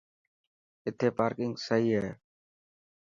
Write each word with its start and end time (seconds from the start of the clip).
اٿي 0.87 1.07
پارڪنگ 1.17 1.53
سهي 1.65 1.91
هي. 2.01 2.09